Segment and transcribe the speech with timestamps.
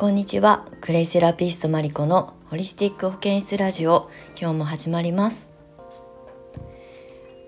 [0.00, 0.66] こんにちは。
[0.80, 4.10] クレイセラピストマリコのホリスティック保健室ラジオ。
[4.34, 5.46] 今日も始まります。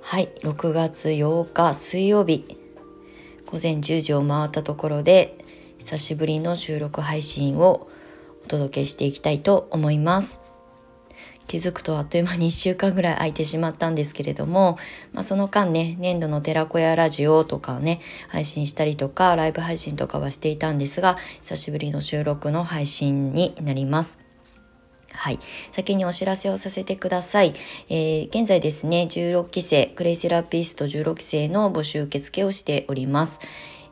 [0.03, 0.29] はい。
[0.43, 2.59] 6月8日水曜日。
[3.47, 5.39] 午前10時を回ったところで
[5.79, 7.89] 久しぶりの収録配信を
[8.45, 10.39] お届けしていきたいと思います。
[11.53, 14.79] 気づくとあっという間に1週間ぐらい空いてしまったんですけれども、
[15.13, 24.19] まあ、その間ね年度の寺子屋ラジオとかね配信したりとかライブ配信とかはしていたんですが久しぶりの収録の配信になります。
[25.13, 25.39] はい。
[25.73, 27.53] 先にお知らせをさせてください。
[27.91, 33.41] えー、現在ですね、16期生、クレイセラピスト16期生の募集受付をしております。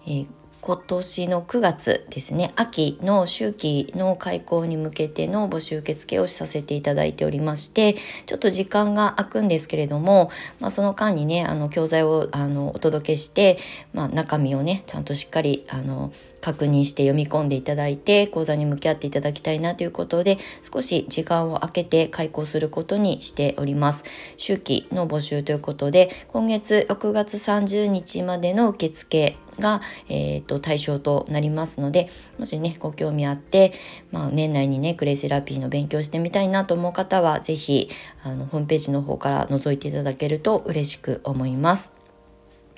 [0.07, 7.95] えー今年の9月ですね秋の秋季の開校に向けての募集受付をさせていただいておりまして
[8.27, 13.59] ちょっと時間が空くんですけれども、まあ、その間にねあの教材をあのお届けして、
[13.95, 33.73] まあ、中身をねちゃんとしっかりあの確認して読み込んでいただいて講座に向き合っていただきたいなということで少し時間を空けて開講することにしております秋季の募集ということで今月6月30日までの受付が、えーと、対象となりますのでもしねご興味あって、
[34.11, 37.89] まあ、年内にねクレイセラピーの勉強してみたいなと思う方は是非
[38.25, 42.00] あのホームページの方から覗いていただけると嬉しく思います。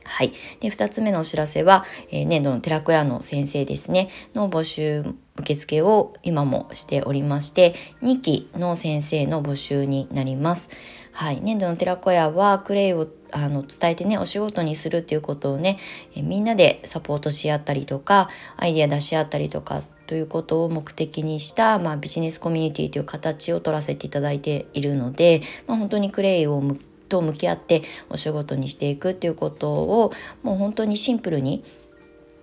[0.05, 0.33] はい。
[0.61, 5.05] で、二つ目のお知らせは、えー、年度の寺子屋の先生ですね、の募集
[5.37, 10.71] 受付を今もしておりまして、2期の先生の募集になります。
[11.13, 11.41] はい。
[11.43, 15.79] 年度の寺子屋は、クレイをあの伝えてね、お仕事にするっていうことをね、
[16.15, 26.79] えみんなでサポートし合ったりとか、アイデア出し合ったりとかということを目的にした、まあ、ビジネスコミュニティという形を取らせていただいているので、まあ、本当にクレイを向
[27.13, 31.63] と向き合ってお仕事にしていくっていうことをもう本当にシンプルに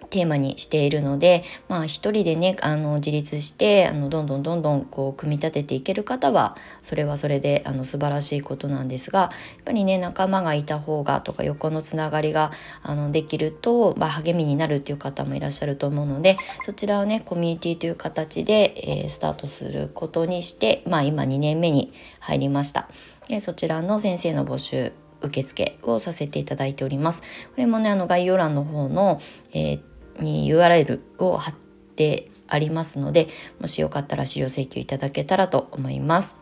[0.09, 9.29] テーマにしているので、まあ一人でね、あの自立して、あのどんどんどんどんこう組み立てていける方は、それはそれであの素晴らしいことなんですが、やっ
[9.65, 22.89] ぱりね、仲間がいた方がとか横のつながりがあのできると、まあ励みになるっていう方もいらっしゃると思うので、そちらをね、コミュニティという形で、えー、スタートすることにして、まあ今2年目に入りました。
[23.29, 24.91] でそちらの先生の募集
[25.21, 27.21] 受付をさせていただいております。
[27.21, 29.21] これもね、あの概要欄の方の、
[29.53, 29.81] えー、
[30.19, 31.55] に URL を貼っ
[31.95, 33.27] てありますので、
[33.59, 36.35] もしよかったら資料請求いただけたらと思います。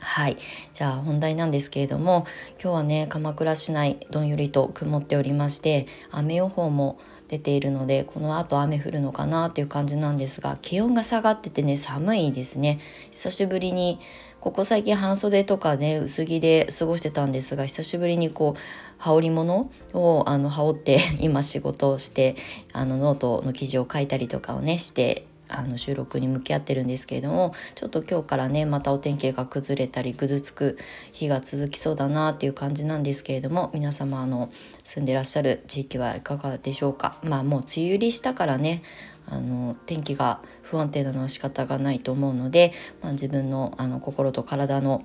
[0.00, 0.38] はい。
[0.72, 2.24] じゃあ本題なんですけれども、
[2.62, 12.80] 今日はね、鎌倉市内どんよりと曇っておりまして、雨予報も出ているのでこの後雨降るのかなっていう感じなんですが気温が下がっててね寒いですね。
[13.10, 14.00] 久しぶりに
[14.40, 18.60] ここ最近半袖とかね薄着で過ごしてたんですが久しぶりにこう
[18.96, 22.36] 羽織物をあの羽織って 今仕事をして
[22.72, 30.78] あのノートの記事を書いたりとかをねしてあの収録に向き合ってるんですけれどもちょっと今日からねまたお天気が崩れたりぐずつく
[31.12, 34.50] 日が続きそうだなっていう感じなんですけれども皆様あの
[34.84, 37.18] 住んでらっしゃる地域はいかがでしょうか？
[37.22, 38.82] まあもう梅雨入りしたからね
[39.26, 42.72] あの天気が不安定なのは仕方がないと思うので、
[43.02, 45.04] まあ、自分のあの心と体の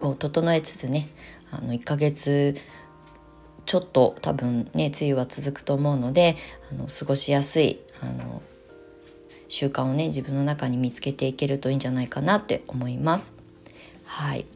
[0.00, 1.08] を整えつつね
[1.50, 2.56] あの1ヶ月
[3.66, 6.36] ちょっと多分ね梅雨は続くと思うので
[6.70, 8.42] あの過ごしやすいあの
[9.52, 13.34] 習慣をね自分の中に見つけていけるといいんじゃないかなって思います。
[14.06, 14.46] はい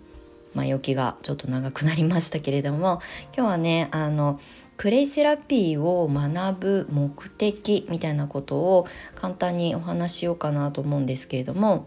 [0.54, 3.02] 前置きがちょっと長くなりましたけれども
[3.36, 4.40] 今日はねあの
[4.78, 11.84] クレイセラピーを学ぶ目的みたいなことを簡単にお話ししようかなと思うんですけれども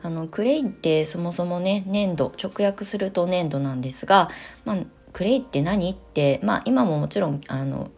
[0.00, 4.30] あのクレイってそもそもね粘土直訳すると粘土なんですが、
[4.64, 4.76] まあ、
[5.12, 5.90] クレイって何？
[5.90, 7.90] って、まあ、今ももちろんあの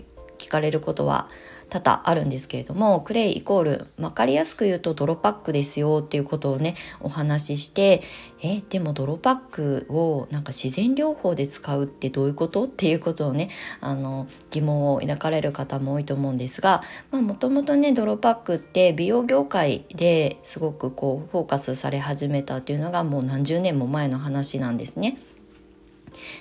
[0.50, 1.28] かれることは
[1.71, 8.03] 多々あるんですけれどもクレイイコール分かりやすく言うと泥パックですよっていうことをねお話しして
[8.43, 12.64] えでも泥パックをなんか自然療法で使うってどういうこと？
[12.64, 13.50] っていうことをね
[13.81, 16.82] あの疑問を抱かれる方も多いと思うんですが
[17.12, 25.19] もともとね泥パックって美容業界ですごくこうフォーカスされ始めたっていうのがもう何十年も前の話なんですね。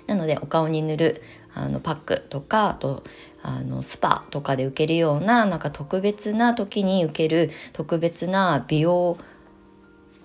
[0.09, 1.21] なのでお顔に塗る
[1.53, 3.03] あのパックとかあと
[3.41, 9.17] あのスパとかで受けるようななんか特別な時に受ける特別な美容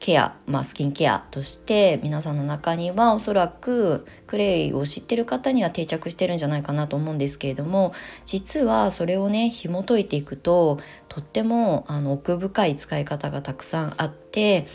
[0.00, 7.94] ケア、まあ、スキンケアとして皆さんの中にはおそらくクレイを知ってる方には定着してるんじゃないかなと思うんですけれども
[8.26, 10.78] 実はそれをね紐解いていくと
[11.08, 14.66] とってもあの奥深い使い方がたくさんあって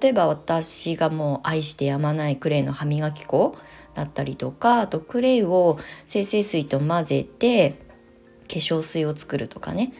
[0.00, 3.56] 例えば私がもう愛してやまないクレイの歯磨き粉
[3.94, 7.78] だったりとかあとクレイを精製水と混ぜて
[8.48, 9.92] 化粧水を作るとかね。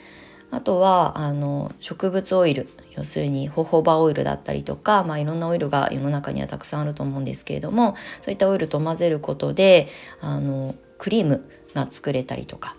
[0.50, 9.88] あとはあの植物オイル要するにホホバオイルだったりとか、まあ、いろんなオイルが世の中にはたくさんあると思うんですけれどもそういったオイルと混ぜることで
[10.20, 12.76] あのクリームが作れたりとか。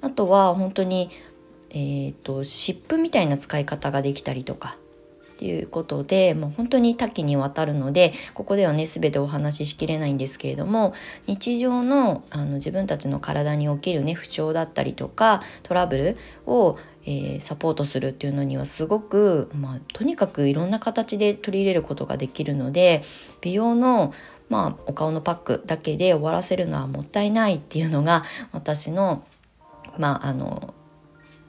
[0.00, 1.10] あとは本当に、
[1.70, 4.76] えーと湿布みたいな使い方ができたりとか。
[5.42, 10.94] ていうことでもう本当に多岐にわたるのでここではね全てお話ししきれないんですけれども
[11.26, 16.16] 日常のあの自分たちの体に起きるね不調だったりとかトラブル
[16.46, 23.02] を、えー、サポートするっていうのにはすごく、まあ、とにかくいろんな形で取り入れることができるので
[23.40, 24.14] 美容の
[24.48, 28.22] まあ、お顔のパックだけで終わらせるのはもったいないっていうのが
[28.52, 29.24] 私の
[29.98, 30.74] まああの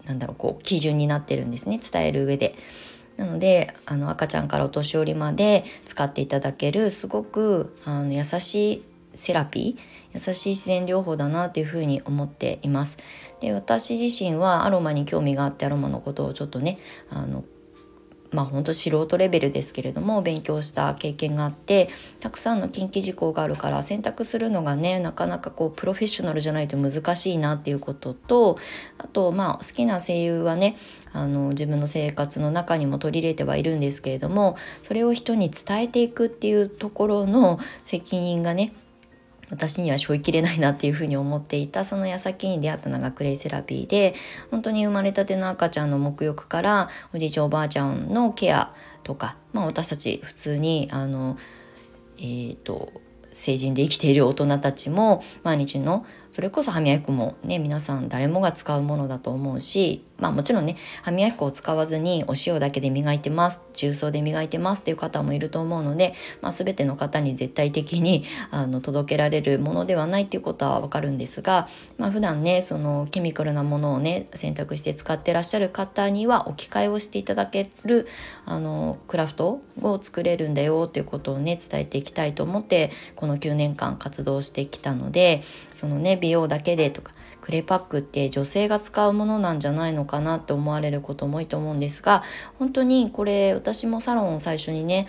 [0.06, 2.56] なんだろうこう基準になってるんですね伝える上で。
[3.18, 8.84] なのであの赤ちゃんからお年寄りまで使っていただけるすごくあの優しい
[9.14, 9.82] セラピー
[10.14, 12.98] 優しい自然療法だなというふうに思っています。
[13.42, 16.80] で私自身はアロマに興味があってアロマのことをちょっとね
[17.10, 17.44] あの
[18.34, 21.90] まあ本当素人レベルですけれども勉強した経験があって
[22.20, 28.58] たくさんの近畿事項があるから選択するのがねなかなかこうプロフェッショナルじゃないと難しいなっていうことと
[28.98, 30.76] あとまあ好きな声優はね
[31.14, 38.74] あの自分の生活の中にも取り入れてはいるんですけれどもそれを人に伝えていくっていうところの責任がね
[39.54, 44.16] 私には背負いきれないなっていうふうに思っていたその矢先に出会ったのがクレイセラピーで
[44.50, 48.74] 本当に生まれたての赤ちゃんの沐浴からおじいちゃんおばあちゃんのケア
[49.04, 51.38] とか、まあ、私たち普通にあの
[52.18, 52.92] えっ、ー、と
[53.32, 71.68] 成人で生きている大人たちも毎日のそれこそ歯磨き粉もね皆さん誰もが使うものだと思うしまあもちろんね歯磨き粉を使わずにお塩だけで磨いてます重曹で磨いてますっていう方もいると思うので、まあ、全ての方に絶対的に あの届けられるものではないっていうことはわかるんですが、
[72.00, 78.08] まあ、普段ねそのケミカルなものをね選択して使ってらっしゃる方には置き換えをしていただける
[78.46, 85.44] あのクラフトを作れるんだよっていうことをね伝えていきたいと思ってこの9年間活動してきたので
[85.76, 92.24] そのね美容だけでとかクレパックって女性が使うものなんじゃないのかなって思われることも多いと思うんですが
[92.58, 95.08] 本当にこれ私もサロンを最初にね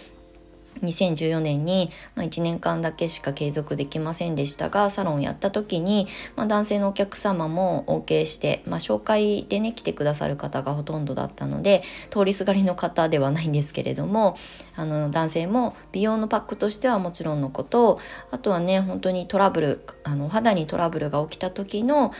[0.83, 6.07] 2014年に、まあ、1年間だけしか継続できませんでしたがサロンをやった時に、
[6.37, 14.37] まあ、男性のお客様も OK して、まあ、紹介でね来てくださる方がほとんどだったので通りすがりの方ではないんですけれども
[14.77, 18.01] あの男性も美容のパックとしてはもちろんのこと
[18.31, 22.13] あとはね本当にトラブルあの肌にトラブルが起きた時の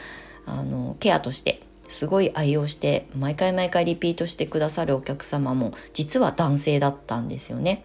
[0.47, 7.85] あのケアとしてすごい愛用して毎回毎回リピートしてくださるお客様も実は男性だったんですよね。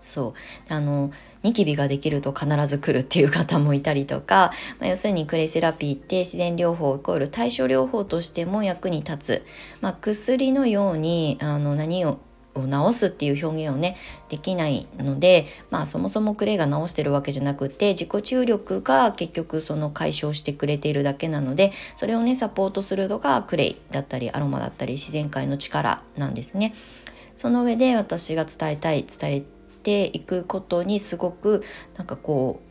[0.00, 0.34] そ
[0.70, 1.10] うあの
[1.42, 9.46] ニキビができると必ず来るっていう方もいたりとか、まあ、要するにクレイセラピーって自然療法イコール対処療法としても役に立つ、
[9.80, 12.18] まあ、薬のようにあの何を
[12.54, 13.96] を治すっていう表現をね
[14.28, 26.74] できないのでまあそもそもクレイが治してるわけじゃなくて自己注力が結局その解消してくれているだけなのでそれをねサポートするのがクレイだったりアロマだったり自然界の力なんですね。
[27.36, 29.44] その上で私が伝えたい伝え
[29.82, 31.62] ていくことにすごく
[31.96, 32.68] なんかこう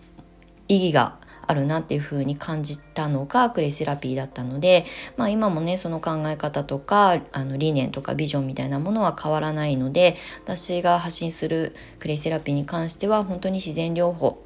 [0.67, 4.85] 意義があるなっていう風に感じたのがクレイセラピーだったので、
[5.15, 14.43] まあ、今もねその考え方とかあの理念とかビジョンみたいなものは変わらないので私が発信するクレイセラピーに関しては本当に自然療法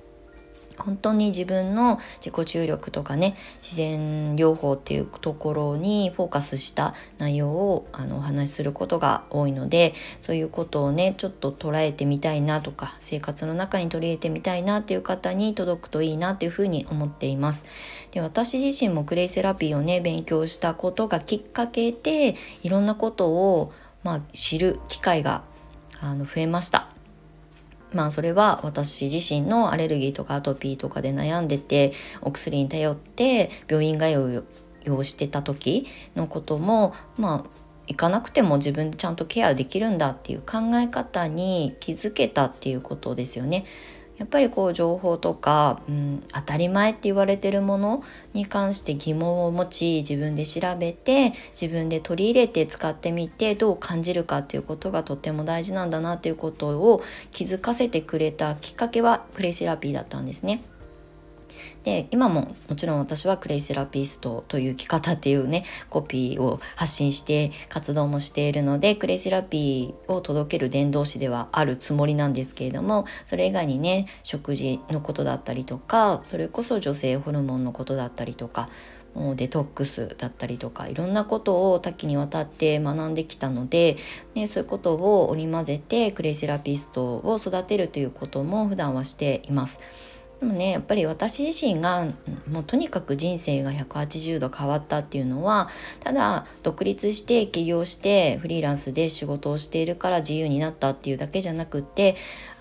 [0.82, 17.66] 本当に自分の自己注力とかね自然療法っていうところにフォーカスした内容をあのお話しすることが多いのでそういうことをねちょっと捉えてみたいなとか生活の中に取り入れてみたいなっていう方に届くといいなっていうふうに思っています。
[18.12, 23.74] で私自身もクレイセラピーをね勉強したことがきっかけでいろんなことを、
[24.04, 25.44] まあ、知る機会が
[26.02, 26.91] あの増えました。
[27.94, 34.44] まあそれは私自身のアレルギーとかアトピーとかで悩んでてお薬に頼って病院通
[34.86, 43.66] いをしてた時のこともまあ行かなくても自分でちゃんとケアできるんだっていう考え方に気づけたっていうことですよね。
[44.22, 57.02] やっぱりこう情報とか、うん、当たり前って言われてるものに関して疑問を持ち自分で調べて自分で取り入れて使ってみてどう感じるかっていうことがとっても大事なんだなっていうことを
[57.32, 60.62] 気づかせてくれたきっかけはクレイセラピーだったんですね。
[61.84, 78.70] で今ももちろん私はクレイセラピストという生き方っていうねコピーを発信して活動もしているのでクレイセラピーを届ける伝道師ではあるつもりなんですけれどもそれ以外にね食事のことだったりとかそれこそ女性ホルモンのことだったりとか
[79.14, 83.98] もうデトックスだったりとかいろんなことを多岐にわたって学んできたので、
[84.36, 89.82] ね、そういうことを織り交ぜてクレイセラピストを育てるということも普段はしています。
[90.42, 92.08] でもねやっぱり私自身が
[92.52, 95.70] もうとにかく人生が180度変わったっていうのは
[96.00, 102.16] ただ独立して起業してフリーランスで仕事をしているから自由になったっていうだけじゃなくって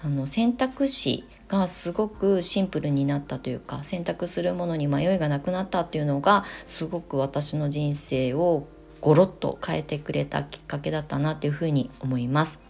[0.05, 8.69] あの選択肢がすごくシンプルになったというか選択するものに迷いがなくなったっていうのがすごく私の人生を
[9.01, 12.70] ゴロッと変えてくれたきっかけだったなっていうふうに思います。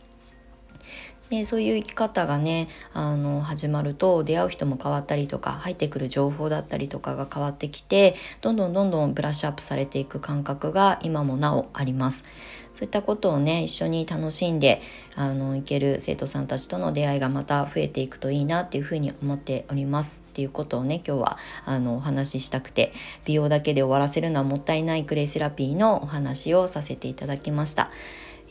[1.31, 12.25] でそういう生き方がねあの始まると出会う人も変わったりとか入ってくる情報だったりとかが変わってきてどんどんどんどんブラッシュアップされていく感覚が今もなおあります。
[12.73, 14.81] そういったことをね一緒に楽しんで
[15.17, 22.93] あのいける生徒さんたちとの出会いがまた増えていくといいなっていうふうに思っておりますっていうことをね今日はあのお話ししたくて
[23.25, 27.91] 美容だけで終わらせるのはもったいないクレイセラピーのお話をさせていただきました。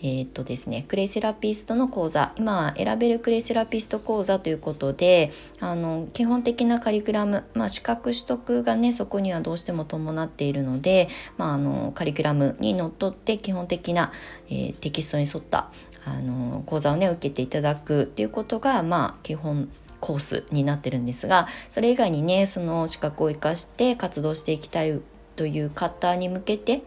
[0.01, 2.33] えー、っとですね、クレイセラピストの講座。
[2.37, 14.11] 今選べるクレイセラピスト講座ということであの基本的なカリキュラム、まあ、資格取得がねそこにはどうしても伴っているので、まあ、あのカリキュラムにのっとって基本的な、
[14.49, 15.71] えー、テキストに沿った
[16.05, 25.01] あの講座をね受けていただくっていうことがまあ基本コースになってるんですがそれ以外にねその資格を生かして活動していきたい
[25.35, 26.83] という方に向けて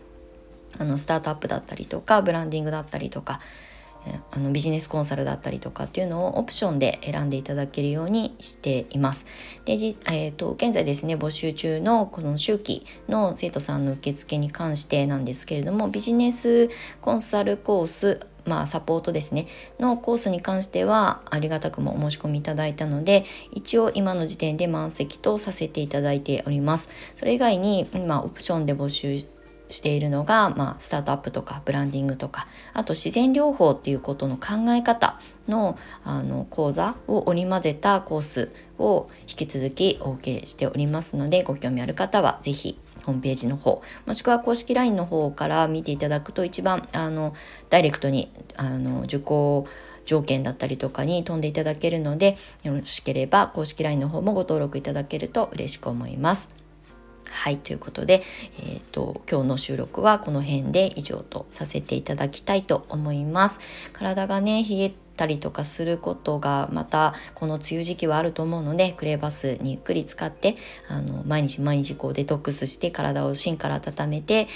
[0.78, 3.40] あのスタートアップだったりとかブランディングだったりとか
[4.32, 9.26] あのビジネスコンサルだったりとかっていうのをオプションで選んでいただけるようにしています。
[9.64, 16.68] で、じえーと、現在ですね募集中のこの周期の生徒さんの受付に関してなんですけれどもビジネス
[17.00, 19.46] コンサルコースまあ、サポートですね
[19.78, 29.24] のコースに関してはありがたくもお申し込みいただいたので一応今の時点で満席とさせていただいておりますそれ以外に今オプションで募集
[29.72, 47.34] しているのが、まあ、スタートアップとかブランディングとかあと自然療法っていうことの考え方のあの講座を織り交ぜたコースを引き続きお受けしておりますのでご興味ある方は是非ホームページの方もしくは公式 LINE の方から見ていただくと一番あの
[47.68, 49.66] ダイレクトにあの受講
[50.04, 56.61] 条件だったりとかに飛んでいただけるのでよろしければ公式 LINE の方もご登録いただけると嬉しく思います。
[57.30, 58.22] はいということで、
[58.60, 63.60] えーと、今日の収録はこの辺で以上とさせていただきたいと思います。
[63.92, 70.56] 体がね冷えたりとかすることがまたこの梅雨時期はあると思うのでクレーバスにゆっくり使って
[70.88, 74.48] あの毎日毎日こうデトックスして体を芯から温めて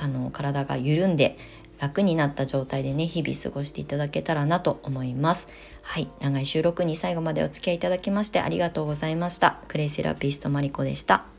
[0.00, 1.38] あの体が緩んで
[1.78, 5.48] 楽になった状態でね日々過ごしていただけたらなと思います。
[5.82, 9.58] はい長い収録に最後までお付き合いいただきましてありがとうございました。
[9.66, 11.31] クレイセラピストマリコでした。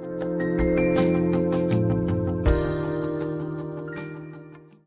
[0.00, 0.67] Música